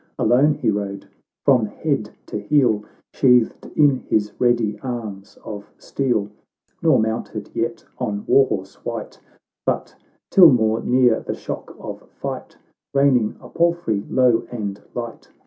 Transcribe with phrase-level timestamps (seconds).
[0.17, 1.05] Alone he rode—
[1.45, 6.27] from head to heel Sheathed in his ready arms of steel;
[6.81, 9.19] Nor mounted yet on war horse wight,
[9.63, 9.95] But,
[10.31, 12.57] till more near the shock of fight,
[12.95, 15.29] Kerning a palfrey low and light.